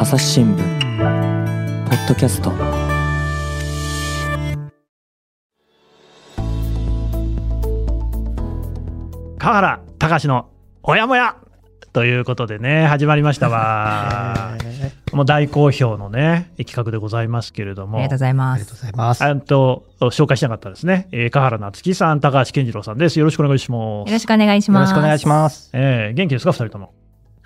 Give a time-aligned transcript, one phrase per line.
[0.00, 0.56] 朝日新聞
[1.86, 2.50] ポッドキャスト
[9.38, 10.48] 川原隆の
[10.82, 11.36] おやもや
[11.92, 14.56] ということでね始まりましたわ
[15.12, 18.80] もう大好評のね企画でございますけれどもありがとうございまありがとうす。
[18.80, 19.24] ございます。
[19.24, 24.90] あと紹介しなかったですね、えー、川原夏樹さん高橋健次郎さんですよろしくお願いしますよろしくお願いします。
[24.90, 25.70] よろしくお願いします。
[25.72, 26.92] えー元気ですか二人とも？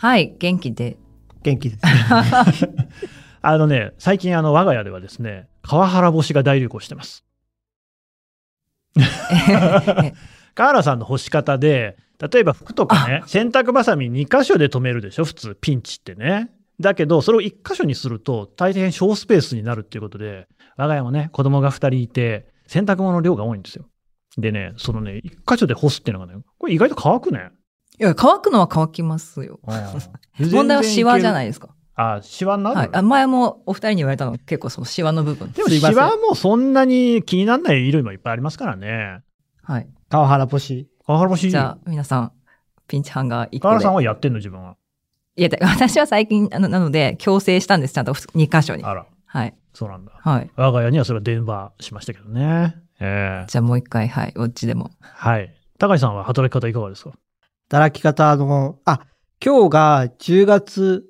[0.02, 0.96] はい、元気で。
[1.44, 1.82] 元気です。
[3.40, 7.24] あのね最近あの我が家ではですね川原干しが大流行してます。
[10.56, 16.50] 川 原さんの干し方で例えば服とかね洗濯ばさみ2箇所で留めるでしょ普通ピンチってね。
[16.80, 23.88] だけどそれを1箇所にすると大変小スペースになるっていうことで我が家もね子供が2人いて洗濯物の量が多いんですよ。
[24.36, 27.52] でねそのね1箇所で干すっていうのがねこれ意外と乾くね
[28.00, 29.60] いや、乾くのは乾きますよ。
[30.40, 31.68] 問題はシワじゃないいですか。
[31.94, 32.88] あシワになる、はい。
[32.92, 35.52] あ前もお二人に言われたの結構そのシワの部分。
[35.52, 39.20] でもシワもそんなに気にならない色もいっぱいありますからね
[39.62, 39.88] はい。
[40.08, 40.88] 川原干し。
[41.06, 42.32] 川原干しじゃあ、皆さん、
[42.88, 43.94] ピンチハンガー1個で川原さん。
[43.94, 44.76] はやってんの自分は？
[45.36, 47.94] いや、だ私は最近、あの、なので、強制したんです。
[47.94, 48.84] ちゃんと2箇所に。
[48.84, 49.54] あらはい。
[49.74, 50.50] そうなんだはい。
[50.56, 52.76] 我が家にはそれは電話しましたけどね。
[53.00, 54.32] ええじゃあもう一回、はい。
[54.36, 54.90] お家でも。
[55.00, 55.54] はい。
[55.78, 57.12] 高橋さんは働き方いかがですか？
[57.72, 59.06] 働き方、あの、あ、
[59.42, 61.04] 今日が10月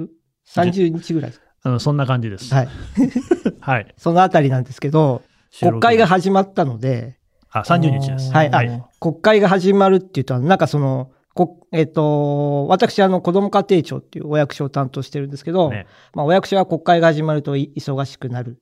[0.00, 0.08] ん
[0.48, 1.70] 30日ぐらいですか。
[1.70, 2.52] うん、そんな感じです。
[2.54, 2.68] はい。
[3.60, 3.94] はい。
[3.98, 5.20] そのあたりなんですけど、
[5.60, 7.18] 国会が始まったので、
[7.50, 8.32] あ、30日です。
[8.32, 8.68] はい、はい。
[8.70, 18.54] あ国会が始まるっていうと、なんかその、こえっ、と、私、あの、子ども家庭庁っていうお役所を担当してるんですけど、ねまあ、お役所は国会が始まるとい忙しくなるっ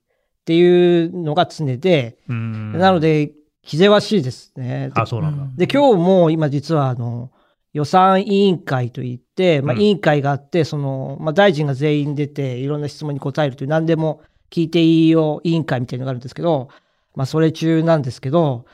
[0.44, 3.30] ていうのが常で、なの、で、
[3.62, 4.90] 気ぜわしいですね。
[4.94, 5.42] あ、そうなんだ。
[5.42, 5.56] うん。
[5.56, 7.30] で、今日も今実はあの、
[7.72, 9.80] 予算委員会といって、まあ、うん。
[9.82, 16.68] 委員会があって、その、まあ、大臣が全員出て、いろんな質問に答えるという、何でも聞いていいよ委員会みたいなのがあるんですけど、
[17.14, 18.64] まあ、それ中なんですけど、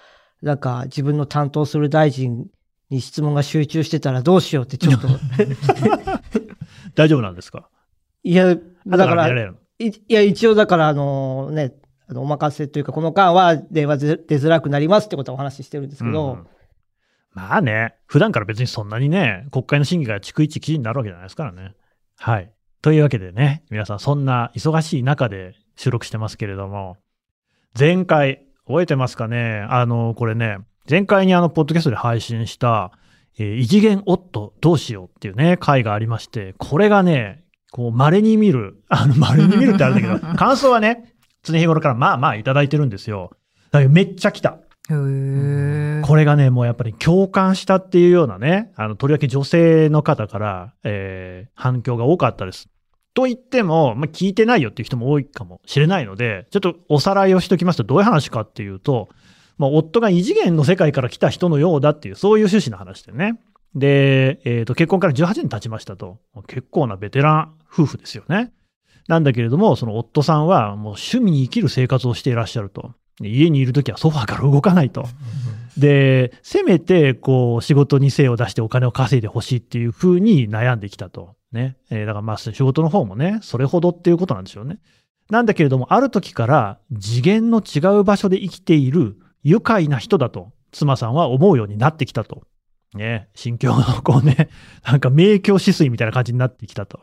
[0.43, 2.47] なんか自分の担当する大臣
[2.91, 5.09] に質問が集中してたらどうしようってちょっと、
[6.95, 7.69] 大丈夫なんですか？
[8.23, 8.55] いや、
[8.87, 9.29] だから
[9.79, 11.73] いや、一応だから、あのね、
[12.09, 16.47] あのお任せというか、この間は電話出出づらくなりますってことはお話ししてるんですけど、うん
[17.33, 21.75] まあね、普段から別にそんなにね、国会の審議が逐一記事になるわけじゃないですからね。
[22.19, 22.51] はい。
[22.81, 26.97] というわけでね、皆さんそんな忙しい中で収録してますけれども、
[27.79, 29.67] 前回、覚えてますかね？
[29.69, 32.93] あの、これね、前回にあの、ポッドキャストで配信した、
[33.39, 41.13] えー異次元夫どうしようっていうね、回がありまして、これがね、こう、稀に見る、あの、稀に見るってあるんだけど、 感想はね、
[41.53, 43.31] 常日頃からまあまあいただいてるんですよ。
[43.71, 44.59] だめっちゃ来た。
[44.89, 52.69] これがね、もうやっぱり共感したっていうようなね、あの、とりわけ女性の方から、えー反響が多かったです。
[53.15, 59.09] と言っても、まあ、聞いてないよっていう人も多いかもしれないので、ちょっとおさらいをしておきますと、どういう話かっていうと、
[59.57, 63.39] まあ、夫が異次元の世界から来た人のようだっていう、そういう趣旨の話でね。
[63.75, 66.19] で、えーと、結婚から18年経ちましたと。
[66.47, 68.53] 結構なベテラン夫婦ですよね。
[69.09, 72.93] なんだけれども、その夫さんはもう趣味に生きる生活をしていらっしゃると。
[73.21, 75.07] で家にいるときはソファーから動かないと。
[75.79, 81.35] で、せめて、こう、仕事に精を出してお金を稼いでほしいっていうふうに悩んできたと。
[81.53, 81.77] ね。
[81.91, 84.79] えーだからまあ、仕事の方もね、それほどっていうことなんでしょうね。
[85.31, 92.43] なんだけれども、ある時から次元の違う場所で生きている愉快な人だと、妻さんは思うようになってきたと。
[92.95, 93.29] ね。
[93.35, 94.49] 心境のこうね、
[94.85, 97.01] なんか明鏡止水みたいな感じになってきたと。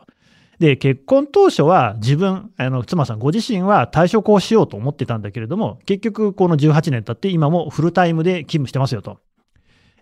[0.58, 9.18] で、結婚当初は自分、あの、妻さんご自身は退職をしようと思ってたんだけれども、結局この18年経って今もフルタイムで勤務してますよと。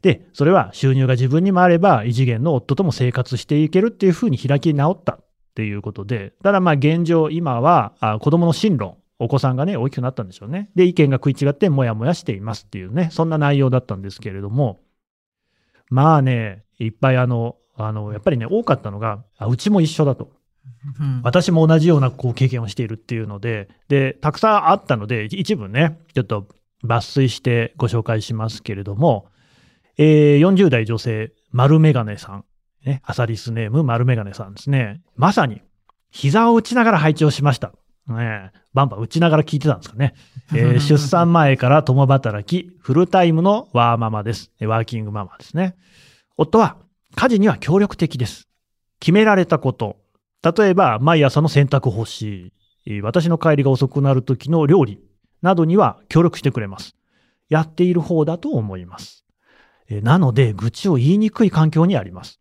[0.02, 5.24] で、それは収入が自分にもあれば、異次元の夫とも生活していけるっていうふうに開き直ったっ
[5.54, 10.70] ていうことで、ただまあ現状、今は子供の進路、お子さんがね、大きくなったんでしょうね。
[10.74, 14.80] で、意見が食い違って、もやもやしていますっていうね、そんな内容だったんですけれども、
[15.90, 20.32] まあね、いっぱいあの、あの、やっぱりね、多かったのが、あうちも一緒だと。
[21.00, 26.48] うん私も同じようなこう経験をしているっていうので、で、たくさんあったので、一部ね、ちょっと
[26.84, 29.26] 抜粋してご紹介しますけれども、
[29.98, 32.44] えー40代女性、丸メガネさん、
[32.84, 35.02] ね、アサリスネーム丸メガネさんですね。
[35.16, 35.62] まさに、
[36.10, 37.72] 膝を打ちながら配置をしました。
[38.08, 40.14] ねえ、バンバン打ちながら聞いてたんですかね。
[40.54, 44.50] えー 出産前から共働き、フルタイムのワーママです。
[44.60, 45.76] えワーキングママですね。
[46.36, 46.76] 夫は
[47.14, 48.48] 家事には協力的です。
[48.98, 50.01] 決められたこと。
[50.42, 52.52] 例えば、毎朝の洗濯干し、
[53.02, 55.00] 私の帰りが遅くなる時の料理
[55.40, 56.96] などには協力してくれます。
[57.48, 59.24] やっている方だと思います。
[59.88, 62.40] なので、愚痴を言いにくい環境にあります。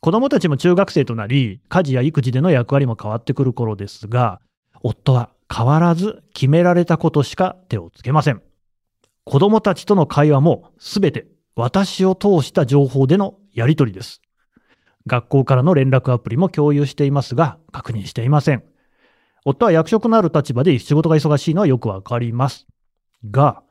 [0.00, 4.40] 子供たちも中学生となり、家事や育児での役割も変わってくる頃ですが、
[4.82, 8.42] 夫は変わらず決められたことしか手をつけません。
[9.24, 11.26] 子供たちとの会話もすべて
[11.56, 14.20] 私を通した情報でのやり取りです。
[15.06, 18.64] 学校からの連絡アプリも共有していますが、確認していません。
[19.44, 22.66] 夫は役職のある立場で仕事が忙しいのはよくわかります。
[23.30, 23.62] が、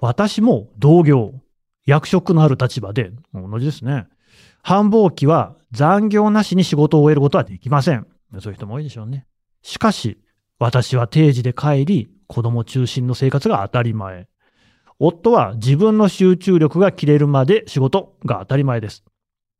[0.00, 1.34] 私も同業、
[1.84, 4.06] 役職のある立場で、同じですね。
[4.62, 8.06] 繁忙期は残業なしに仕事を終えることはできません。
[8.40, 9.26] そういう人も多いでしょうね。
[9.62, 10.18] しかし、
[10.58, 14.28] 私は定時で帰り、子供中心の生活が当たり前。
[14.98, 19.04] 夫は自分の集中力が切れるまで仕事が当たり前です。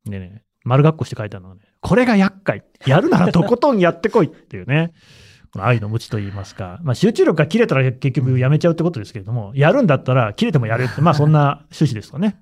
[0.04, 2.62] ねね、丸括弧して書いてあるのはね、これが厄介。
[2.86, 4.92] やるならとことんやってこいっていうね。
[5.50, 6.78] この愛の無知と言いますか。
[6.82, 12.38] まあ集中力が切れたら結局やめちゃうってことですけれども、やるんだったら切れてもやるって、まあそんな趣旨ですかね。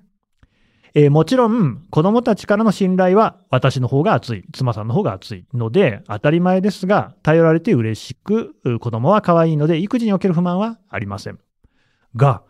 [0.93, 11.39] えー、もちろん、子供たちからの信頼は私の方が厚い、妻さんの方が厚いので、当たり前ですが、頼られて嬉しく、子供は可愛いので、育児における不満はありません。
[12.15, 12.41] が、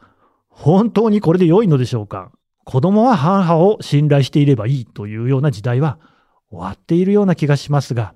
[0.49, 2.31] 本当にこれで良いのでしょうか？
[2.67, 5.99] 子供は母を信頼していればいいというような時代は
[6.49, 8.13] 終わっているような気がしますが、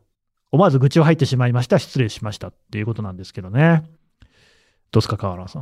[0.51, 1.79] 思わず愚痴を入ってしまいました。
[1.79, 2.49] 失礼しました。
[2.49, 3.83] っていうことなんですけどね。
[4.91, 5.61] どうですか、河原さん？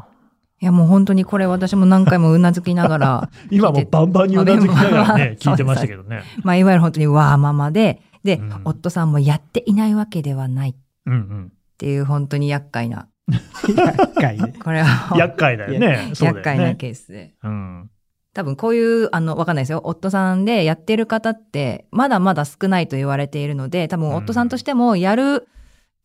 [0.61, 3.29] いやもう本当にこれ私も何回もうなずきながら。
[3.51, 6.23] 今もバンバンにうなずきながらね、 聞いてましたけどね。
[6.41, 10.75] まあいわゆる本当にわーママで、で、うん、夫さんもやっていないわけではない。
[11.05, 11.45] うんうん。
[11.45, 13.07] っていう本当に厄介な。
[13.69, 14.55] 厄介ね。
[14.63, 15.15] これは。
[15.15, 16.11] 厄介だよね。
[16.19, 17.35] 厄介なケースで。
[17.43, 17.91] うん。
[18.39, 19.81] 多分こういう、あの、わかんないですよ。
[19.83, 25.43] 夫さんでやってる方って、まだまだ少ないと言われているので、多分夫さんとしてもやる、うん、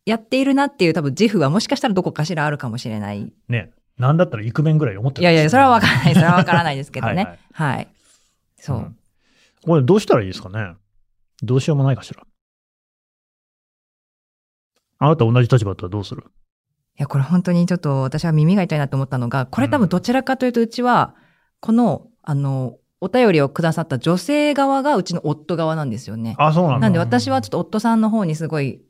[0.05, 3.31] やっているなっていう多分自負はもしかしたらどこかしらあるかもしれない。
[3.47, 3.71] ね。
[3.97, 6.13] なんだったらイクメンぐらい思ってる、いやいや、それはわからない。
[6.13, 7.13] それはわからないですけどね。
[7.13, 7.87] はい、はい、はい。
[8.57, 8.97] そう、うん、
[9.65, 10.73] これどうしたらいいですかね？
[11.41, 12.21] どうしようもないかしら。
[14.99, 16.25] あなた同じ立場だったらどうする？
[16.97, 21.15] いや、これ本当にちょっと私は耳が痛いなと思ったのが、これ多分どちらかというとうちは、
[21.61, 26.35] この、あの、お便りをくださった女性側がうちの夫側なんですよね。
[26.39, 28.81] あ、そうなんなんで私はちょっと夫さんの方にすごい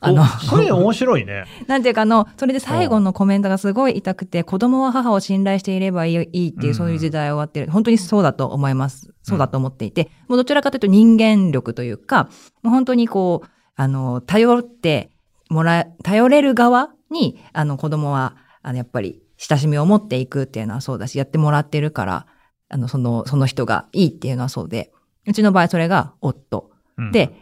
[0.00, 1.44] あの、それ面白いね。
[1.66, 7.70] なんていうか、あの、それで最後のコメントがすごい痛くて、子供は母を信頼していればいいっていう、そういう時代終わってる。
[7.70, 9.12] 本当にそうだと思います。
[9.22, 12.28] そうだと思っていて、もうどちらかというと人間力というか、
[12.62, 15.10] もう本当にこう、あの、頼って
[15.50, 22.26] もらえ、頼れる側に、あの、子供は、あの、やっぱり親しみを持っていくっていうのはそうだし、やってもらってるから、
[22.68, 24.92] あの、その、その人がいいっていうのはそうで、
[25.26, 26.70] うちの場合それが夫。
[26.96, 27.32] うん、で、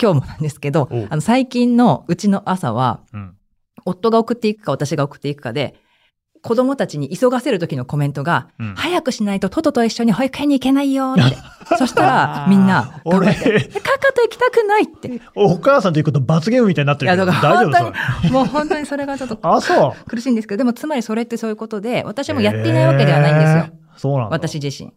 [0.00, 3.36] 今日もなんですけど、あの最近のうちの朝は、うん、
[3.84, 5.74] 夫が送っていくか私が送っていくかで、
[6.42, 11.36] 子供たちに急がせる時のコメントが、うん、早くしないとトトと一緒に保育園に行けないよって。
[11.76, 15.20] そしたら みんな、俺、カカと行きたくないって。
[15.34, 17.92] お母さんということ罰ゲームみたいになってるけど、大丈
[18.26, 19.38] 夫もう本当にそれがちょっと
[20.06, 23.85] 苦しいんですけど、でもつまりそれってそういうことで、私もやっていないわけではないんですよ。
[23.96, 24.92] えー、そうなん私自身。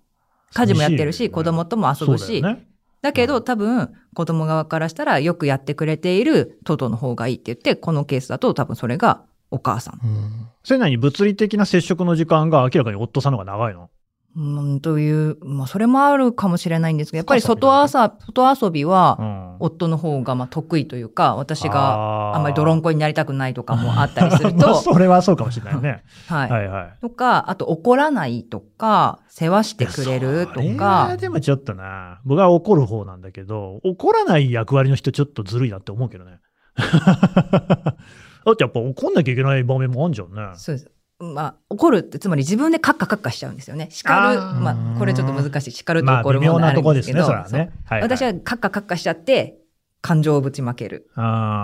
[0.53, 2.67] 家事もやってるし、ね、子供とも遊ぶし、ね、
[3.01, 9.99] だけど多分子供側からしたらよくやってくれているトトの方がいいって言って、このケースだと多分それがお母さん。
[10.03, 13.89] うん、それなに物理的な接触の時間が明らかに夫さんの方が長いの？
[14.35, 14.41] う
[14.75, 24.75] ん、という、まあ、それもあるかもしれないんですけど、やっぱり外遊びは、夫の方がまあ得意というか、私があんまり泥んこになりたくないとかもあったりすると。
[24.81, 26.03] それはそうかもしれないね。
[26.27, 26.49] はい。
[26.49, 27.01] はいはい。
[27.01, 31.17] とか、あと怒らないとか、世話してくれるとか。
[31.19, 36.39] でもちょっとな、僕は怒る方なんだけど、怒らない役割の人ちょっとずるいなって思うけどね。
[38.45, 40.41] だってやっぱ怒んなきゃいけない場面もあるじゃんね。
[40.55, 40.91] そうです。
[41.19, 43.89] まあ、怒るって、つまり自分でカッカカッカしちゃうんですよね。
[43.91, 44.39] 叱る。
[44.61, 45.71] まあ、これちょっと難しい。
[45.71, 47.27] 叱ると怒るものがあるんですけど。
[47.27, 49.57] まあ、ねねはいはい、私はカッカカッカしちゃって、
[50.01, 51.09] 感情をぶちまける。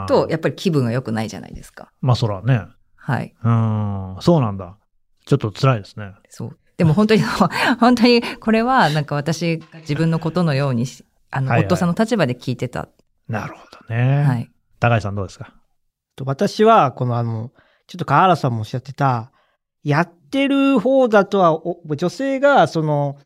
[0.07, 1.89] と、やっぱり気分が良くないじゃないですか。
[2.01, 2.65] まあ、そらね。
[2.95, 3.33] はい。
[3.43, 4.77] うん、そうなんだ。
[5.25, 6.13] ちょっと辛いですね。
[6.29, 6.57] そう。
[6.77, 7.21] でも本当に、
[7.79, 10.85] 本当に、これは、なんか私、自分のことのように、
[11.31, 12.89] あの、はいはい、夫さんの立場で聞いてた。
[13.29, 14.23] なるほどね。
[14.23, 14.51] はい。
[14.79, 15.53] 高井さんどうですか？
[16.25, 17.51] 私は、このあの、
[17.87, 19.31] ちょっと河原さんもおっしゃってた、
[19.85, 21.61] やってる方だとは、
[21.95, 23.17] 女性が、その、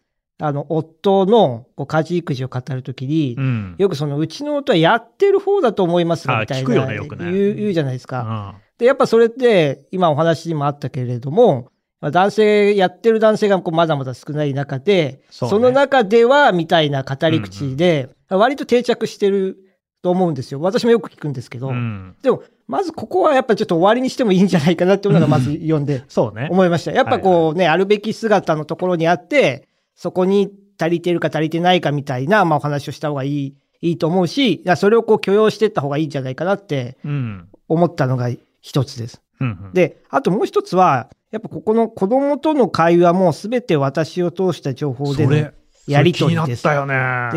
[0.42, 6.56] あの、夫のこう家事育児を語るときに、うん、よくその、うちの夫はやってる方だと思いますみたいな。
[6.58, 7.32] 聞くよね、よくね。
[7.32, 8.56] 言う言うじゃないですか。
[8.56, 19.58] うん、で、やっぱそれって、今お話にもあったけれども、男性、やってる男性がこうまだまだ少ない中で、そ、ね,、の中では、みたいな語り口で、割と定着してる
[20.02, 20.62] と思うんですよ。
[20.62, 21.70] 私もよく聞くんですけど。
[21.70, 26.48] うん、でも、まずここはやっぱりちょっと終わりにしてもいいんじゃないかなっていうのがまず読んで、 そうね。
[26.52, 26.92] 思いました。
[26.92, 37.48] やっぱこうね、あるべき姿のところにあって、そこに足りてるか足りてないかみたいな、まあお話をした方がいい、いいと思うし、それをこう許容していった方がいいんじゃないかなってうん。
[37.68, 38.30] 思ったのが
[38.62, 39.22] 一つです。
[39.40, 45.54] うんうん、で、あともう一つは、やっぱここの子供との会話も全て私を通した情報でのそれ、
[45.90, 46.64] やり取りです。
[46.64, 46.70] で、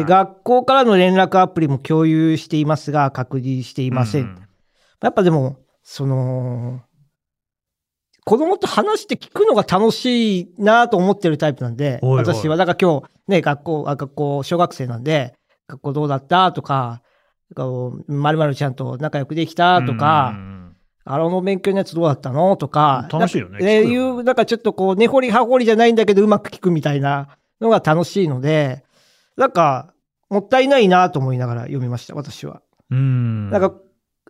[0.04, 4.22] 学校からの連絡アプリも共有していますが、確認していません。
[4.22, 4.48] うん。
[5.00, 6.82] やっぱでも、その、
[8.24, 12.24] 子供と話して聞くのが楽しいなと思ってるタイプなんで、おいおい。
[12.24, 15.34] 私は、だから今日、ね、学校、あ学校、小学生なんで、
[15.66, 17.02] 学校どうだったとか、
[18.06, 20.52] まるまるちゃんと仲良くできたとか、うん
[21.04, 28.84] あの勉強のやつどうだったのとか、楽しいよねえいう、なんかちょっとこう、根掘り葉掘りじゃないんだけど、うまく聞くみたいなのが楽しいので、
[29.36, 29.94] なんか、
[30.28, 32.62] もったいないなと思いながら読みました、私は。
[32.90, 33.50] うん。
[33.50, 33.74] なんか、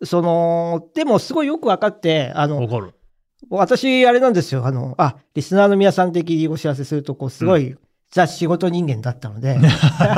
[0.05, 2.95] その、でもすごいよく分かって、あの、わかる。
[3.51, 7.77] 私、あれなんですよ、あの、あ、リスナーの皆さん的にお知らせすると、こう、すごい、
[8.11, 9.59] ザ仕事人間だったので、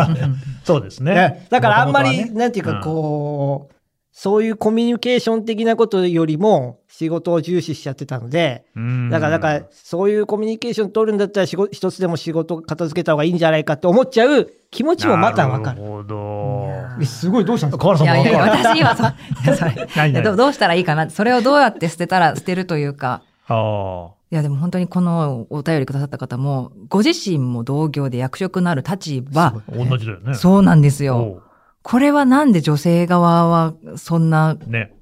[0.65, 1.47] そうですねね。
[1.49, 3.74] だからあんまり、ねなんていうかこう、
[4.17, 15.81] そういうコミュニケーション的なことよりも仕事を重視しちゃってたので、うんだから、だから、そういうコミュニケーション取るんだったら仕事、一つでも仕事片付けた方がいいんじゃないかって思っちゃう気持ちもまたわかる。
[15.83, 16.71] なるほど。
[17.03, 17.83] えすごい、どうしたんですか？
[17.83, 18.69] 河原さんいやいや、もわかる。
[18.77, 21.11] 私今そ、それ何々どどうしたらいいかな？
[21.11, 30.35] それをどうやって捨てたら捨てるというか、あいやでも本当にこのお便りくださった方も、ご自身も同業で役職のある立場、あ、同じだよね。
[30.35, 31.43] そうなんですよ。
[31.85, 34.95] これはなんで女性側はそんな、ね。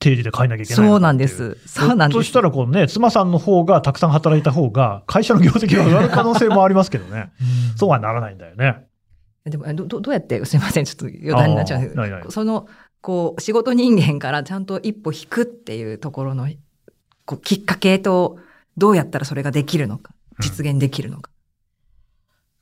[0.00, 1.58] 定時で帰んなきゃいけないのかっていそうなんです。
[1.64, 2.14] そうなんです。
[2.14, 7.30] ひょっとしたらこうね、妻さんの方がたくさん働いた方が、会社の業績が上がる可能性もありますけどね。
[7.78, 8.84] そうはならないんだよね。
[9.44, 12.66] でもえどどどうやって、すいません、ちょっと余談になっちゃうんですあーないないその、
[13.00, 16.48] こう、仕事人間からちゃんと一歩引くっていうところの、
[17.24, 18.38] こう、きっかけと、
[18.76, 21.30] どうやったらそれができるのか、実現できるのか。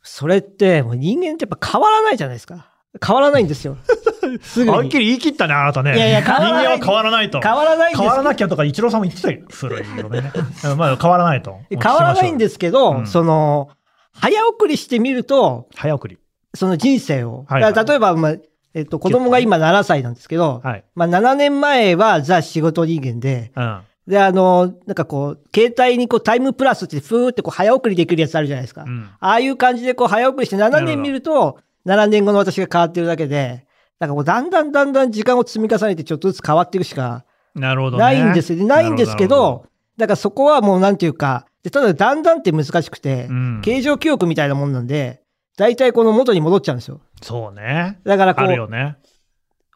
[0.03, 2.70] それって、もう人間ってやっぱ変わらないじゃないですか。
[3.05, 3.77] 変わらないんですよ。
[4.43, 4.77] すぐに。
[4.77, 5.97] はっきり言い切ったね、あなたね。
[5.97, 7.41] いやいや変わらない人間は変わらないと。
[7.41, 9.41] 変わらないんです変わらなきゃとか、イチローさんも言ってたよ。
[9.51, 10.33] 古いよね。
[10.65, 11.59] うんまあ、変わらないと。
[11.71, 13.71] 変わらないんですけど、うんその、
[14.13, 16.19] 早送りしてみると、早送り。
[16.55, 17.45] その人生を。
[17.49, 18.35] はいはい例えば、まあ、
[18.75, 20.85] えっと、子供が今7歳なんですけど、はい。
[20.95, 23.81] まあ7年前はザ仕事人間で、うん。
[24.07, 28.83] で、あの、なんかこう、携帯にこうタイムプラスってふーってこう早送りできるやつあるじゃないですか。
[28.83, 29.09] うん。
[29.21, 33.67] ああいう感じでこう早送りして7年見ると、7年後の私が変わってるだけで、
[33.99, 38.03] なんかこうだんだんだんだん時間を積み重ねてちょっとずつ変わっていくしかなるほどね。
[38.03, 38.67] ないんですよ。
[38.67, 45.23] ないんですけど、だからそこはもうなんていうか、でただだんだんって難しくて、うん形状記憶みたいなもんなんで、
[45.57, 47.01] 大体この元に戻っちゃうんですよ。
[47.23, 48.01] そうね。
[48.05, 48.97] だからこう、あるよね。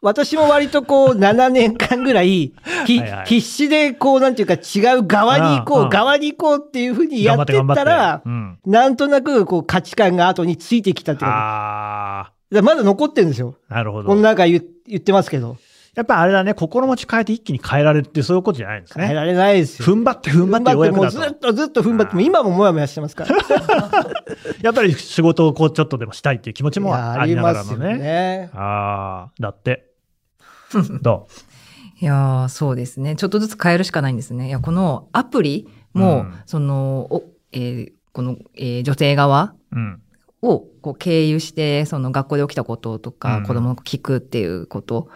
[0.01, 2.53] 私も割とこう 7年間ぐらい、
[2.85, 8.59] ひはいはい必死でこうなんていうか違う側に行こう、うんうん側に行こうっていうふうにやってったら、うん。
[8.65, 13.55] なんとなくこう価値観が後についてきたっていうか、まだ残ってるんですよ。
[13.69, 14.09] あ、なるほど。
[14.09, 15.57] この中言言ってますけど、
[15.95, 19.05] やっぱあれだね、心持ち変えて一気に変えられるってそういうことじゃないんですね。
[19.05, 19.87] 変えられないですよ。
[19.87, 21.33] 踏ん張って踏ん張ってようやくだもうずっと。
[21.47, 23.35] とずっと踏ん張って、もう今ももやもやしてますから。
[24.61, 27.97] やっぱり仕事をこうちょっとでもしたいっていう気持ちもありながらますよのね。
[27.97, 28.49] ね。
[28.53, 29.91] ああ、だって。
[31.01, 31.27] ど
[32.01, 33.15] いやーそうですね。
[33.15, 34.49] ちょっとずつ変えるしかないんですね。
[34.49, 37.23] いや、このアプリも、うんその、お
[37.53, 40.01] えーこの、えー女性側ううん。
[40.41, 45.07] をこう経由して、その学校で起きたこととか、うん子供の聞くっていうこと、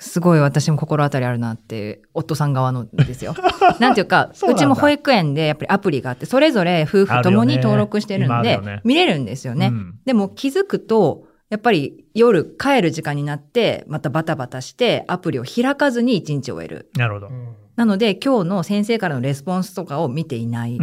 [0.00, 3.34] すごい私も心当たりあるなって、夫さん側のですよ。
[3.78, 9.66] なんていうか、そううちも保育園でやっぱりアプリがあって、それぞれ夫婦ともに登録してるんで、ね見れるんですよね。
[9.66, 16.90] うんでも気づくと、やっぱり夜帰る時間になって、またバタバタして、アプリを開かずに一日終える。
[16.96, 17.28] なるほど。
[17.76, 20.78] なので、今日の先生からのレスポンスとかを見ていないっ。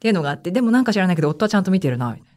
[0.00, 2.30] ていうのがあって、でもなんか知らないけど、夫はちゃんと見てるな、みたいな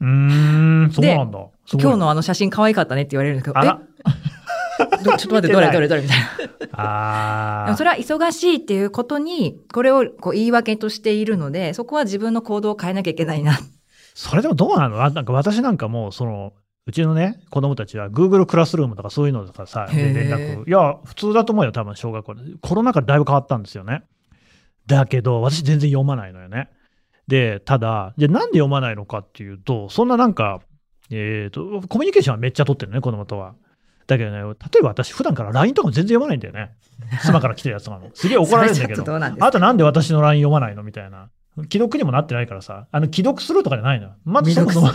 [0.00, 1.38] うーん、そうなんだ。
[1.72, 4.39] 今日のあの写真可愛かったねって言われるんですけど、え？
[5.02, 6.26] どちょっと待って、どれどれどれみたいな。
[6.72, 7.66] ああ。
[7.66, 13.58] でもそれは忙しいっていうことに、これをこう言い訳としているので、そこは自分の行動を変えなきゃいけないな。
[14.14, 15.02] それでもどうなの？
[15.02, 16.52] あなんか私なんかもう、その、
[16.86, 20.68] うちのね、子供たちは Google クラスルームとかそういうのとかさ、連絡。
[20.68, 22.42] いや、普通だと思うよ、多分小学校で。
[22.60, 24.02] コロナ禍でだいぶ変わったんですよね。
[24.86, 26.68] だけど、私全然読まないのよね。
[27.28, 30.60] で、ただ、じゃあなんで読まないのかっていうと、そんななんか、
[31.10, 33.54] えっ、と、コミュニケーションはめっちゃ取ってるね、子供とは。
[34.10, 34.44] だけどね、例
[34.80, 36.72] えば私、普段から LINE とかも全然読まないんだよね。
[37.24, 38.10] 妻から来てるやつとかも。
[38.14, 39.02] すげえ怒られるんだけど。
[39.04, 39.46] どうなんですか？
[39.46, 40.82] あなたなんで私の LINE 読まないの？
[40.82, 41.28] みたいな。
[41.70, 42.86] 既読にもなってないからさ。
[42.90, 44.12] あの、既読するとかじゃないのよ。
[44.24, 44.88] まずそもそも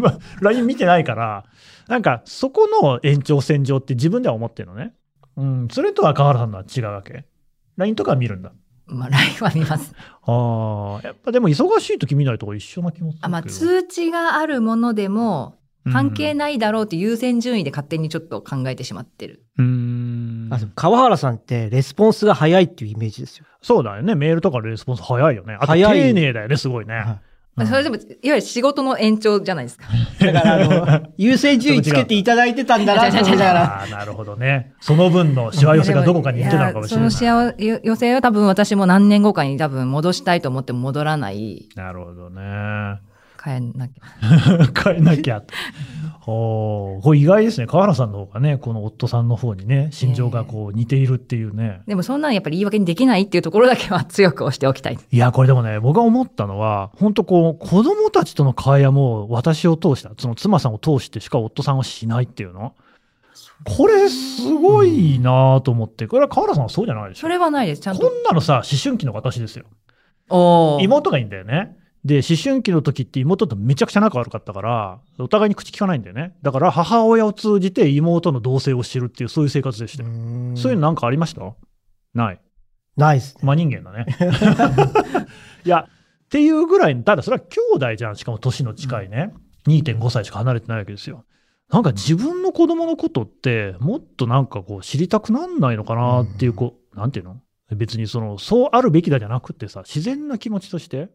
[0.42, 1.44] LINE 見てないから、
[1.88, 4.92] なんか、そこの延長線上って自分では思ってるのね。
[5.36, 7.24] うん、それとは川原さんのは違うわけ。
[7.76, 8.52] LINE とかは見るんだ。
[8.86, 9.94] まあ、LINE は見ます。
[10.26, 13.20] ああ、やっぱでも忙しい時見ないと一緒な気もする。
[13.22, 15.59] あまあ、通知があるものでも、
[15.90, 19.44] 関係ないだろうって優先順位で勝手にちょっと考えてしまってる。
[19.58, 23.46] うーんあでも川原さんってレスポンスが早いっていうイメージですよ。
[23.62, 24.14] そうだよね。
[24.14, 25.54] メールとかのレスポンス早いよね。
[25.54, 26.94] あと早い丁寧だよね、すごいね。
[26.94, 27.18] はいうん
[27.66, 29.84] それでも、いわゆる仕事の延長じゃないですか。
[30.20, 33.62] だからあの、 優先順位つけていただいてたんだなと思いながら。
[33.62, 34.72] ああ、なるほどね。
[34.80, 37.04] その分のしわ寄せがどこかに行ってたのかもしれない。
[37.06, 41.68] やその幸寄は多分私も何年後かに多分戻したいと思っても戻らない。
[41.74, 42.40] なるほどね。
[43.42, 44.04] 変えなきゃ。
[44.84, 45.42] 変えなきゃ。
[46.26, 47.66] おーこれ意外ですね。
[47.66, 51.80] 川原さんの方がね、この夫さんの方にね、心情がこう似ているっていうね。
[51.86, 54.98] でもそんなんやっぱり言い訳にできないっていうところだけは強く押しておきたい。
[55.10, 62.74] いや、これでもね、僕が思ったのは、本当こう、子供たちとの会話も私を通した、その妻さんを通してしか夫さんはしないっていうの
[63.64, 67.80] これすごいなと思って、これは川原さんはそうじゃないでしょそれはないです。
[67.80, 68.10] ちゃんこと。
[68.10, 69.64] んなのさ、思春期の私ですよ。
[70.80, 71.76] 妹がいいんだよね。
[72.04, 76.34] で、思春期の時って妹とめちゃくちゃ仲悪かったから、お互いに口聞かないんだよね。
[76.42, 80.08] だから母親を通じて妹の同性を知るっていう、そういう生活でしたよ。
[80.56, 81.42] そういうのなんかありました？
[82.14, 82.40] ない。
[82.96, 83.40] ないですね。
[83.44, 84.06] 真人間だね。
[85.64, 88.16] いや、っていうぐらい、ただそれは兄弟じゃん。
[88.16, 89.32] しかも年の近いね。
[89.68, 91.24] 2.5歳しか離れてないわけですよ。
[91.70, 97.40] なんか自分の子供のことって、もっとなんかこう知りたくなんないのかなっていう、こう、なんていうの？
[97.76, 101.10] 別にその、そうあるべきだじゃなくってさ、自然な気持ちとして。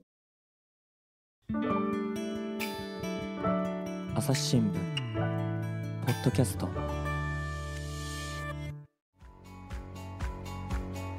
[4.15, 6.67] 朝日新聞ポッドキャスト。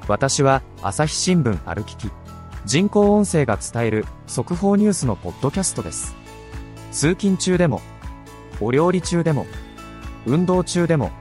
[0.05, 2.11] 私は朝日新聞歩きき。
[2.65, 6.13] 人工音声が伝える速報ニュースのポッドキャストです。
[6.91, 7.79] 通勤中でも
[8.59, 9.45] お料理中でも
[10.25, 11.11] 運動中でも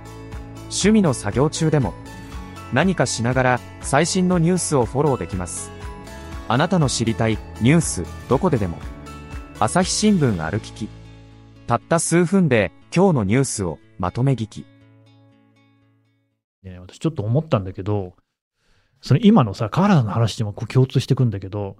[0.62, 1.94] 趣味の作業中でも
[2.72, 5.70] 何かしながら最新のニュースをフォローできます。
[6.48, 8.78] あなたの知りたいニュースどこででも。
[9.58, 10.86] 朝日新聞歩きき
[11.66, 14.66] たった数分で今日のニュースをまとめ聞き
[16.62, 18.14] ね、私ちょっと思ったんだけど、
[19.00, 21.76] その今のさ、河原さんの話にもこう共通してくんだけど、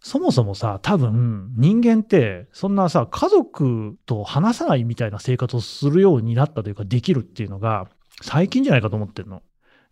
[0.00, 7.88] そもそもさ、多分人間って、そんなさ、家族と話さないみたいな生活をするようになったというか、できるっていうのが、
[8.22, 9.42] 最近じゃないかと思ってるの。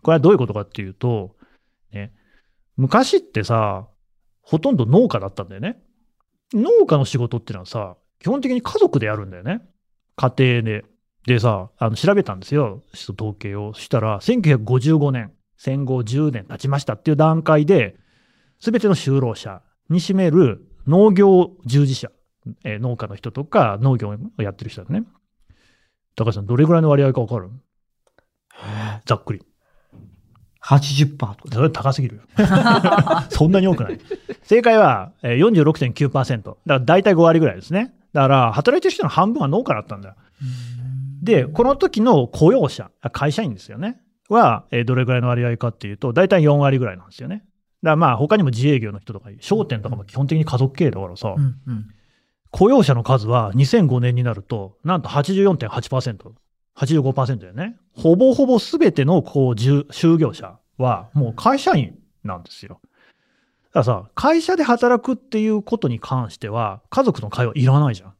[0.02, 1.36] これはどういうことかっていうと、
[1.92, 2.14] ね、
[2.76, 3.88] 昔ってさ、
[4.42, 5.82] ほとんど農家だったんだよね。
[6.54, 9.62] 農家の仕事ってのはさ、基本的に家族でやるんだよね。
[10.16, 10.84] 家庭で。
[11.26, 12.84] でさ、あの調べたんですよ、
[13.18, 13.74] 統計を。
[13.74, 17.96] したら、1955年、戦後10年経ちましたっていう段階で、
[18.60, 22.10] すべての就労者に占める農業従事者、
[22.64, 25.04] えー農家の人とか農業をやってる人だね。
[26.14, 27.50] 高橋さん、どれぐらいの割合かわかる？
[29.04, 29.42] ざっくり。
[30.66, 31.36] 80%とか。
[31.52, 32.22] それ高すぎるよ。
[33.30, 34.00] そんなに多くない。
[34.42, 35.36] 正解はえー
[35.92, 36.42] 46.9%。
[36.42, 37.94] だから大体5割ぐらいですね。
[38.12, 40.14] だから働いてる人の半分は農家だったんだよ。
[41.22, 44.00] で、この時の雇用者、あ会社員ですよね。
[44.28, 47.44] は、えーどれぐらいの割合かっていうと、大体4割ぐらいなんですよね。
[47.82, 51.86] だからまあ他にも自営業の人とか、商店とかも基本的に家族経営だからさ、うんうん
[52.52, 56.30] 雇用者の数は2005年になると、なんと84.8%、
[56.76, 57.76] 85%だよね。
[57.94, 62.80] ほぼほぼ全てのこう就就業者はもう会社員なんですよ。
[63.72, 68.14] だからさ、会社で働くっていうことに関しては、家族の会話いらないじゃん。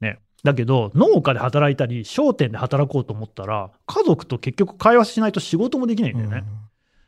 [0.00, 0.18] ね。
[0.42, 6.44] だけど、農家で働いたり、商店で働こうと思ったら、家族と結局会話しないと仕事もできないんだよね。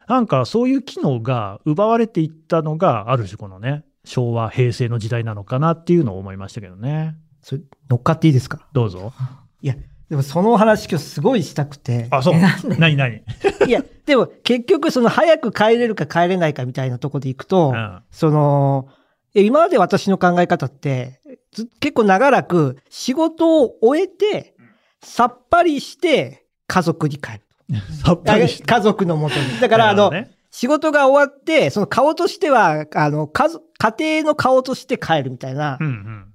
[0.07, 7.17] なんかそういう機能が奪われていったのが、ある種このね、昭和、平成の時代なのかなっていうのを思いましたけどね。
[7.41, 8.69] それ乗っかっていいですか？
[8.73, 9.13] どうぞ。
[9.63, 9.75] いや、
[10.15, 12.07] でもそのお話今日すごいしたくて。
[12.11, 12.35] あ、そう。
[12.79, 13.17] 何何？
[13.67, 18.01] いや、でも結局その早く帰れるか帰れないかみたいなところでいくと、うん。
[18.13, 18.87] その、
[19.35, 24.55] え今まで私の考え方って、ず結構長らく仕事を終えて、
[25.03, 27.41] さっぱりして家族に帰る。
[28.05, 28.65] さっぱりして。
[28.65, 29.61] 家族のもとに。
[29.61, 35.87] だから、あの、ね仕事が終わって、その顔としては、あの、家族家庭の顔として帰るみたいなうん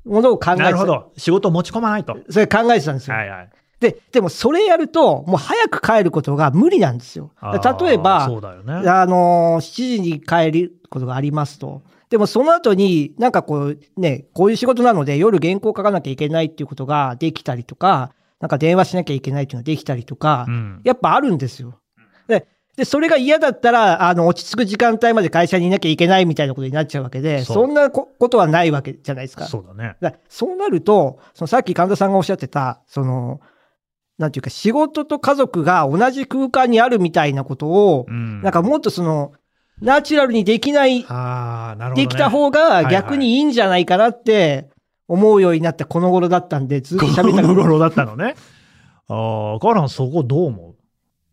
[0.06, 0.14] うん。
[0.14, 0.86] ものを考えてたなるほ。
[0.86, 1.14] ど。
[1.16, 2.18] 仕事を持ち込まないと。
[2.30, 3.16] それ考えてたんですよ。
[3.16, 3.50] はいはい。
[3.80, 7.32] で、でもそれやると、もう早く帰ることが無理なんですよ。
[7.42, 8.74] 例えば、そうだよね。
[8.74, 11.82] あのー、7時に帰ることがありますと。
[12.10, 20.82] でもその後に、なんかこう、ね、こういう仕事なので夜原稿書かなきゃいけないっていうことができたりとか、なんか電話しなきゃいけないっていうのができたりとか、うん。
[20.84, 21.80] やっぱあるんですよ。
[22.28, 29.46] で、で、それが嫌だったら、あの、落ち着く時間帯まで会社にいなきゃいけないみたいなことになっちゃうわけで、そんなこことはないわけじゃないですか。
[29.46, 29.98] そうだね。
[30.00, 33.42] だそうなると、そのさっき神田さんがおっしゃってた、その、
[34.20, 38.42] なんていうか、仕事と家族が同じ空間にあるみたいなことを、うん。
[38.42, 39.32] なんかもっとその、
[39.82, 42.04] ナチュラルにできない、ああ、なるほど、ね。
[42.04, 44.70] できた方が逆にいいんじゃないかなって
[45.08, 48.36] 思うようになったこの頃だったんで、ずっとこ喋ったの頃だったのね。
[49.08, 50.76] ああ、カーランそこどう思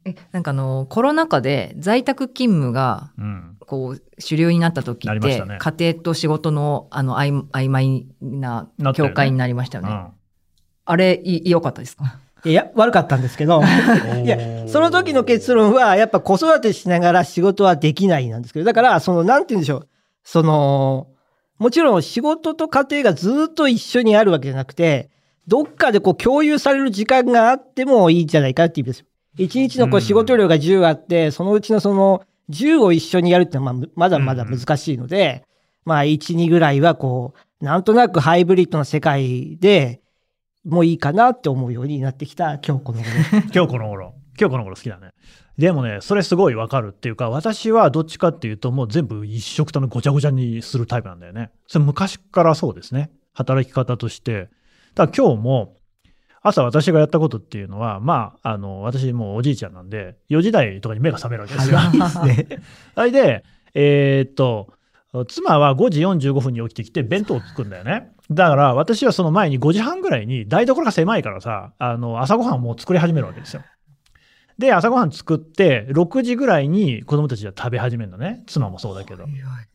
[0.05, 3.57] えなんかあの、コロナ禍で在宅勤務が、ううん。
[3.67, 9.91] こう、主流になった時って、ね家庭と仕事の、あの、曖曖昧な境界になりましたよね。
[9.91, 10.07] うん
[10.89, 12.21] あれ、い良かったですか？
[12.45, 13.63] いや、悪かったんですけど、
[14.25, 19.89] いや、その時の結論は、やっぱ子育てしながら仕事はできないなんですけど、だから、その、なんて言うんでしょう。
[20.23, 21.09] その、
[21.59, 25.09] もちろん仕事と家庭がずっと一緒にあるわけじゃなくて、
[25.47, 29.07] どっかでこう共有される時間があってもいいんじゃないかっていう意味ですよ。
[29.39, 35.45] 一日のこううん仕事量が10あって、そのうちのその10を一緒にやるってのはまあまだまだ難しいので、
[35.85, 40.01] まあ1、2ぐらいはこう、なんとなくハイブリッドな世界で
[40.67, 43.05] もういいかなって思うようになってきた今日この頃。
[43.55, 44.15] 今日この頃。
[44.39, 45.13] 今日この頃好きだね。
[45.57, 51.51] でもね、それすごいわかるっていうか、私はどっちかっていうと、もう全部一色たのごちゃごちゃにするタイプなんだよね。
[51.69, 53.11] それ昔からそうですね。
[53.33, 54.49] 働き方として。
[54.95, 55.77] だから今日も、
[56.43, 61.79] 朝私がやったことっていうのは、まあ、あの、私もうおじいちゃんなんで、4時台とかに目が覚めるわけですよ。
[62.95, 64.73] それで、えーっと、
[65.29, 68.13] 妻は5時45分に起きてきて弁当を作るんだよね。
[68.31, 73.63] だから私はその前に5時半ぐらいに台所が狭いからさ、あの、朝ごはんをもう作り始めるわけですよ。
[74.59, 78.43] で、朝ごはん作って、6時ぐらいに子供たちは食べ始めるのね。
[78.47, 79.27] 妻もそうだけど。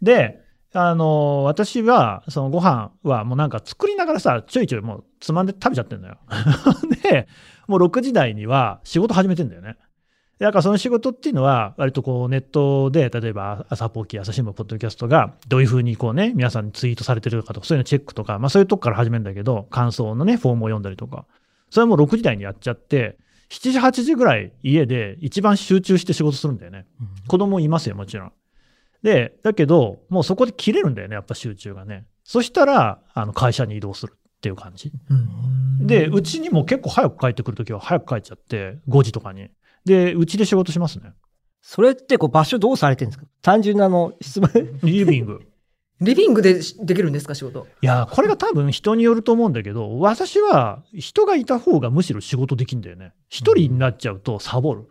[0.02, 0.42] で、
[0.74, 6.18] あの、私は、そのご飯はもうなんか作りながらさ、ちょいちょいもうつまんで食べちゃってんのよ。
[7.04, 7.28] で、
[7.68, 9.78] もう6時台には仕事始めてんだよね。
[10.42, 21.28] でだからその仕事っていうのは、割とこうネットで、例えば朝ポーキー、朝日新聞、ポッドキャストがどういうふうにこうね、皆さんにツイートされてるかとか、そういうのチェックとか、まあそういうとこから始めるんだけど、感想のね、フォームを読んだりとか、
[21.70, 23.20] それも6時台にやっちゃって、
[23.52, 26.88] 7時、8時ぐらい家で一番集中して仕事するんだよね。
[27.28, 28.32] 子供いますよ、もちろん。
[29.04, 32.08] で、だけど、もうそこで切れるんだよね、やっぱ集中がね。
[32.24, 34.92] そしたら、あの、会社に移動するっていう感じ。
[35.82, 39.52] で、うちにも結構早く帰ってくるときは早く帰っちゃって、5時とかに。
[39.86, 41.14] で、うちで仕事しますね。
[41.62, 43.26] それってこう場所どうされてるんですか？
[43.42, 44.50] 単純なあの質問。
[44.84, 45.42] リビング。
[46.02, 47.68] リビングでできるんですか、仕事？
[47.82, 53.14] いや、これが多分人によると思うんだけど、私は人がいた方がむしろ仕事できんだよね。
[53.30, 54.88] 一人になっちゃうとサボる。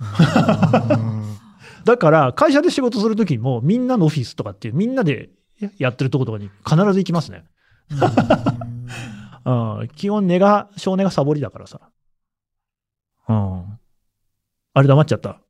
[1.84, 5.30] だから、会社で仕事するときも、みんなのオフィスとかっていう、みんなで
[5.78, 7.44] やってるとことかに必ず行きますね。
[9.44, 9.50] う
[9.84, 11.80] ん、基本、根が、少年がサボりだからさ。
[13.28, 13.78] うん。
[14.74, 15.40] あれ黙っちゃった。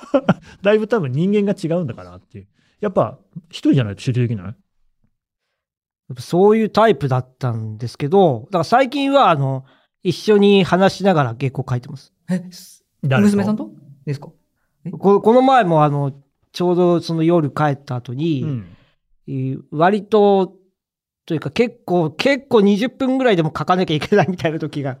[0.62, 2.48] だいぶ多分人間が違うんだからっていう。
[2.80, 4.54] やっぱ、一人じゃないと集中できない？
[6.18, 9.64] そういうタイプだったんですけど、だから最近はあの、
[10.02, 12.12] 一緒に話しながら原稿書いてます。
[12.28, 12.42] え、
[13.02, 13.70] 娘さんと？
[14.04, 14.30] ですか？
[14.98, 16.12] ここの前もあの、
[16.52, 18.66] ちょうどその夜帰った後に、うん。
[19.28, 20.56] えー割と、
[21.24, 24.98] というか結構、結構20分ぐらいでも書かなきゃいけないみたいな時が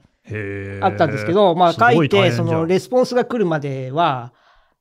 [0.82, 4.32] あったんですけど、まあ書いて、そのレスポンスが来るまでは、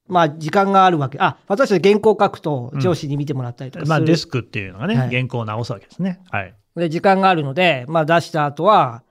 [0.07, 1.17] まあ時間があるわけ。
[1.19, 3.89] あ、私は原稿書くと上司に見てもらったりとかする。
[3.89, 6.21] まあ、デスクっていうのがね、はい原稿を直すわけですね。
[6.29, 6.53] はい。
[6.75, 9.03] で、時間があるので、まあ出した後は、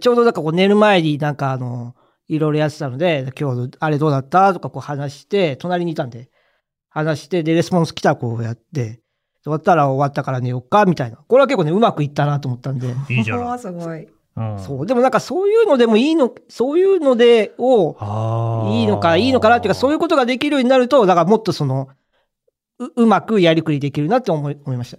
[0.00, 1.94] ちょうどなんかこう寝る前になんかあの、
[2.28, 6.28] いろいろやってたので、今日あれどうだったとかこう話して、隣にいたんで、
[6.90, 9.00] 話して、で、レスポンス来たらこうやって、
[9.42, 11.16] 終わったら終わったから寝ようか、みたいな。
[11.16, 12.94] これは結構ね、うまくいったなと思ったんで。
[13.08, 13.58] いいじゃない。
[13.60, 14.08] すごい。
[14.38, 14.86] うん、そう。
[14.86, 17.96] でもなんかそういうのでもいいの、そういうので、を、
[18.70, 21.88] いいのか、いいのかなっていうか、そういうことができるようになると、だからもっとその、
[22.78, 24.98] ううまくやりくりできるなって思い思いました。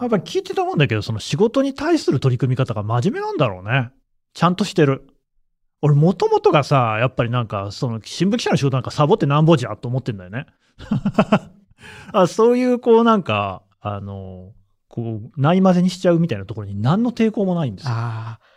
[0.00, 3.90] やっぱり聞いてたもんだけど、その仕事に対する取り組み方が真面目なんだろうね。
[4.32, 5.06] ちゃんとしてる。
[5.80, 10.46] 俺、もともとがさ、やっぱりなんか、その、新聞記者の仕事なんかサボってなんぼじゃと思ってんだよね。
[12.12, 14.52] あそういう、こうなんか、あの、
[14.88, 17.92] こう、ないまぜにしちゃうみたいなところに何の抵抗もないんですよ。
[17.92, 18.53] ああ。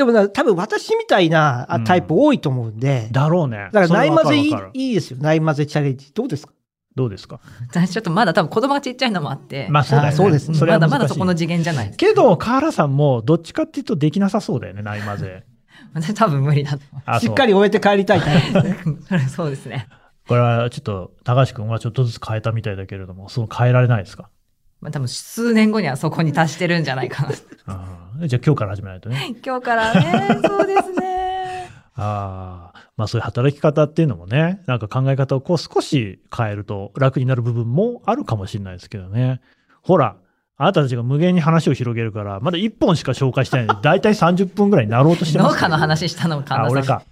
[0.00, 3.68] でもな、多分私みたいなタイプ多いと思うんで、だろうね。
[3.70, 5.18] だから、それないまぜいいいいですよ。
[5.18, 6.12] ないまぜチャレンジ。
[6.14, 6.52] どうですか？
[6.96, 7.38] どうですか？
[7.70, 10.14] 私ちょっとまだ多分子供がちっちゃいのもあって、まあそうだよね。
[10.14, 11.98] あそうですねまだまだそこの次元じゃないです。
[11.98, 15.44] けど、河原さんも、どっちかっていうとできなさそうだよね、ないまぜ。
[15.94, 18.42] 私多分無理だとしっかり終えて帰りたいタイ。
[19.30, 19.86] そうですね。
[20.28, 24.28] これはちょっと、高橋君はちょっとずつ変えたみたいだけれども、そう変えられないですか？
[24.80, 27.28] まあ多分数年後にはそこに達してるんじゃないかな。
[28.18, 29.34] うんじゃあ今日から始めないとね。
[29.44, 31.70] 今日からね、そうですね。
[31.96, 39.40] ああ、まあそういう働き方っていうのもね、なんか考え方をこう少し変えると楽になる部分もあるかもしれないですけどね。
[39.82, 40.16] ほら、
[40.56, 45.54] あなたたちが無限に話を広げるから、まだ1本しか紹介してないので、だいたい30分ぐらいになろうとしてます。
[45.54, 47.02] 農家の話したのかあ、俺か。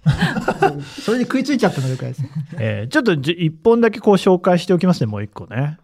[1.03, 2.23] それで食いついちゃったのがよくないです。
[2.59, 5.79] えーちょっとじ1本だけこう紹介しておきますね、もう1個ね。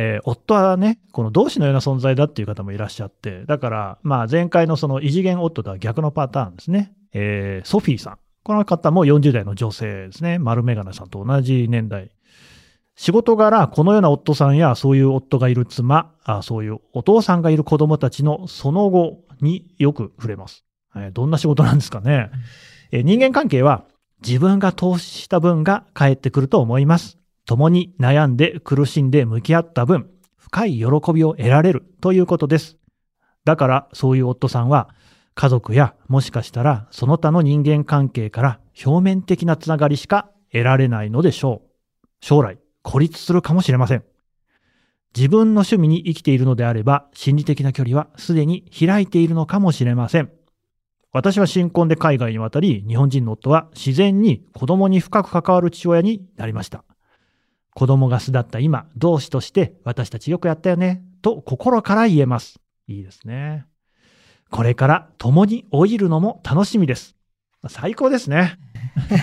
[0.00, 6.92] えー夫はね、この同志のような存在だっていう方もいらっしゃって、だから、まあ前回のその異次元夫とは逆のパターンですね。
[7.12, 8.18] えーソフィーさん。
[8.44, 10.38] この方も40代の女性ですね。
[10.38, 12.12] 丸メガネさんと同じ年代。
[12.94, 20.64] 仕事柄、このような夫さんやそういう夫がいる妻、あそういうお父さんがいる子供たちのその後によく触れます。
[20.94, 22.30] えーどんな仕事なんですかね。
[22.92, 23.84] えー人間関係は
[24.24, 27.17] 自分が投資した分が返ってくると思います。
[27.48, 30.84] 共に悩んで苦しんで向き合った分、深い喜
[31.14, 32.76] びを得られるということです。
[33.46, 34.90] だからそういう夫さんは
[35.34, 42.08] 家族やもしかしたらその他の人間関係から表面的なつながりしか得られないのでしょう。
[42.20, 44.04] 将来孤立するかもしれません。
[45.16, 50.30] 自分の趣味に生きているのであれば心理的な距離はすでに開いているのかもしれません。
[51.12, 56.84] 私は新婚で海外に渡り、日本人の夫は自然に子供に深く関わる父親になりました。
[57.78, 62.58] 子供が巣立った今、同志として私たちよくやったよね、と心から言えます。
[62.88, 63.66] いいですね。
[64.50, 67.14] これから共に老いるのも楽しみです。
[67.68, 68.58] 最高ですね。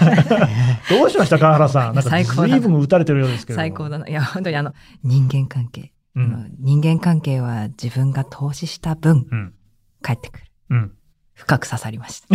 [0.90, 1.96] どうしました川原さん。
[2.00, 3.58] なんか随分打たれてるようですけど。
[3.58, 4.08] 最高だな。
[4.08, 5.92] いや、本当にあの、人間関係。
[6.16, 6.56] うん。
[6.60, 9.54] 人間関係は自分が投資した分、うん。
[10.02, 10.46] 返ってくる。
[10.70, 10.92] うん。
[11.34, 12.28] 深く刺さりました。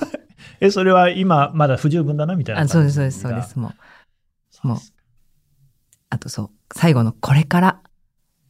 [0.62, 3.58] え、それは今まだ不十分だなみたいなあ感じそうです、そうです、そうです。
[3.58, 3.76] もう、が。
[4.62, 4.78] もう
[6.10, 7.80] あとそう、最後のこれから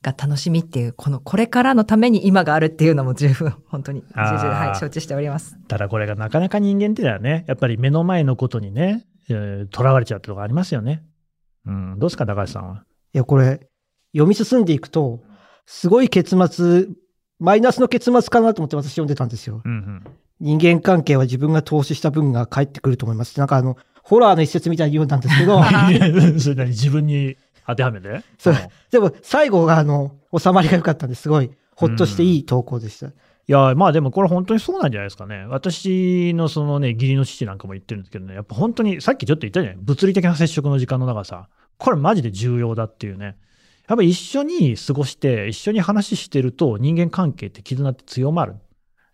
[0.02, 5.58] が楽しみっていう、このこれからのために今があるっていうのも十分、本当に、重々、はい、承知しております。
[5.68, 11.02] ただこれがなかなか人間っていうのはね、やっぱり目の前のことにね、えー囚われちゃうってとこありますよね。
[11.66, 11.98] うん。
[11.98, 12.84] どうですか、高橋さんは？
[13.12, 13.68] いや、これ、
[14.12, 15.22] 読み進んでいくと、
[15.66, 16.86] すごい結末、
[17.38, 19.62] マイナスの結末かなと思って私読んでたんですよ。
[19.64, 20.04] うんうん。
[20.40, 23.38] 人間関係は自分が投資した分が返ってくると思います。
[23.38, 25.62] なんかあの、ホラーの一節みたいに言うんなんですけど、
[26.40, 27.36] それなに自分に
[27.68, 33.08] 当てはめてそううんでも最後があの、収まりが良かったんですごい、ほっとしていい投稿でした。
[33.08, 33.12] い
[33.46, 35.44] や、まあでもこれ本当にそうなんじゃないですかね。
[35.48, 39.78] 私のそのね、義理の父なんかも言ってるんですけどね、やっぱ本当に、さっきちょっと言ったじゃない？
[39.80, 41.48] 物理的な接触の時間の長さ。
[41.76, 43.36] これマジで重要だっていうね。
[43.88, 48.56] やっぱ一緒に過ごして、一緒に話してると人間関係って絆って強まる。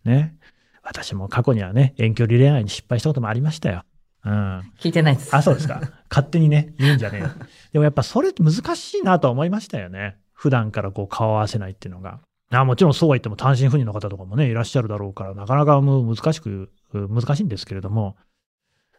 [0.04, 0.36] ね。
[0.82, 3.84] 私も過去にはね、遠距離恋愛に失敗したこともありましたよ。
[4.24, 4.72] うん。
[4.78, 5.34] 聞いてないです。
[5.34, 5.80] あ、そうですか。
[6.10, 7.28] 勝手にね、言うんじゃねえよ。
[7.72, 10.16] でもやっぱそれって難しいなとは思いましたよね。
[10.32, 12.20] 普段からこう顔を合わせないっていうのが。
[12.50, 18.16] あもちろんそうは言っても単身赴任の方とかもね、いらっしゃるだろうから、なかなかもう難しく、う難しいんですけれども、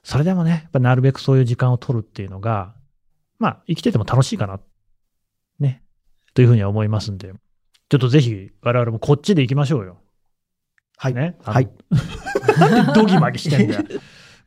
[0.03, 2.75] それでもね、やっぱなるべくそういう時間を取るっていうのが、
[3.39, 4.59] まあ、生きてても楽しいかな。
[5.59, 5.83] ね。
[6.33, 7.33] というふうには思いますんで、
[7.89, 9.97] ちょっとぜひ我々もこっちで行きましょうよ。
[10.97, 11.13] はい。
[11.13, 11.37] ね。
[11.43, 11.69] はい。
[12.59, 13.83] なんでドギマギしてんだよ。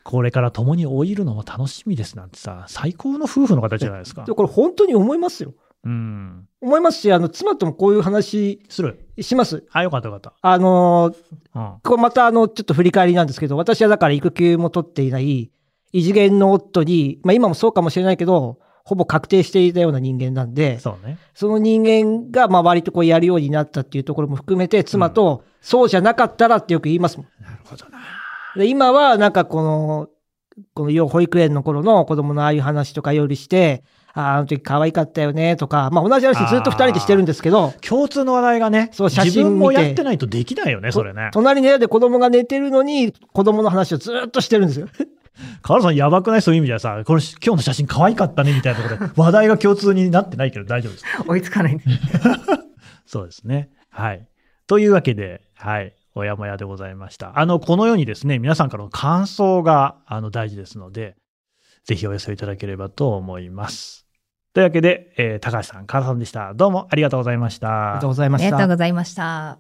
[0.09, 5.53] これから共に老いるのも楽しみですなんてさ、最高の夫婦の形じゃないですかこれ本当に思いますよ。
[5.85, 6.49] うん。
[6.63, 9.07] 思いますし、あの、妻ともこういう話する。
[9.21, 9.65] します。
[9.71, 10.33] あ、よかったよかった。
[10.41, 11.15] あのー
[11.55, 11.81] うん。
[11.83, 15.51] これまたあの、ちょっと振り返りなんですけど、私はだから育休も取っていない、
[15.93, 21.19] 異次元の夫に、まあ今もそうかもしれないけど、ほぼ確定していたような人間なんで、そうね。
[21.35, 27.27] その人間がまあ割とこうやるようになったっていうところも含めて、妻と、そうじゃなかったらってよく言いますもん。
[27.45, 28.18] なるほどな。
[28.57, 30.09] で今はなんかこの、
[30.75, 33.85] この幼保育園の頃の子供のああいう話とかよりして、
[34.15, 41.31] ああ、あの時可愛かったよねとか、まあ同じ話ずっと二人でしてるんですけど、共通の話題がね、そう写真自分もやってないとできないよね、それね。
[41.33, 44.89] 隣の部屋で子供が寝てるのに、子供の話をずっとしてるんですよ。
[45.63, 46.43] カールさんやばくない？
[46.43, 51.05] そういう意味ではさ、これ今日の写真可愛かったねみたいなところで、話題が共通になってないけど大丈夫です。
[51.29, 51.79] 追いつかない。
[53.07, 53.69] そうですね。
[53.91, 54.27] はい。
[54.67, 55.95] というわけで、はい。
[56.19, 57.39] おやもやでございました。
[57.39, 61.17] あの、このようにですね、皆さんからの感想が、あの、大事ですので、
[61.85, 64.07] ぜひお寄せいただければと思います。
[64.53, 66.53] というわけで、えー高橋さん、カールさんでした。
[66.55, 67.69] どうもありがとうございました。
[67.69, 68.57] ありがとうございまありした。
[68.57, 69.59] がとうございました。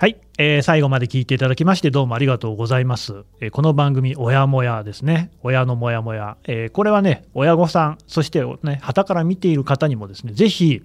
[0.00, 3.24] はい、えー最後まで聞いていただきましてどうもありがとうございます。
[3.40, 5.32] えーこの番組、親もやですね。
[5.42, 6.36] 親のもやもや。
[6.44, 10.84] えーこれはね、親御さん、そしてね、旗から見ている方にもですね、ぜひ、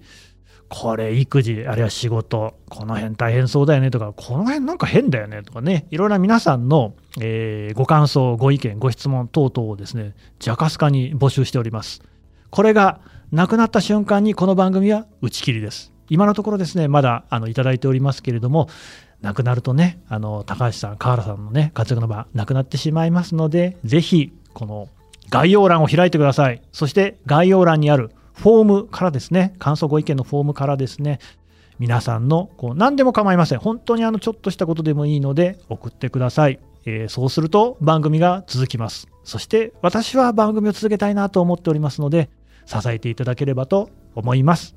[0.68, 12.02] これ育児、あるいは仕事、この辺大変そうだよねとか、この辺なんか変だよねとかね、いろいろな皆さんの、えーご感想、ご意見、ご質問等々をですね、ジャカスカに募集しております。
[12.50, 12.98] これが
[13.30, 15.94] なくなった瞬間にこの番組は打ち切りです。
[16.10, 18.68] 今のところですね、まだあのいただいておりますけれども、
[19.24, 24.88] なくなるとね、あの高橋さん、河原さんのね、活躍の場、なくなってしまいますので、ぜひ、この
[25.30, 26.60] 概要欄を開いてください。
[26.72, 31.20] そして概要欄にあるフォームからですね、感想ご意見のフォームからですね、
[31.78, 33.60] 皆さんのこう何でも構いません。
[33.60, 36.60] 本当にあのちょっとしたことでもいいので送ってください。
[36.84, 39.08] えーそうすると番組が続きます。
[39.24, 42.28] そして私は番組を続けたいなと思っておりますので、
[42.66, 44.76] 支えていただければと思います。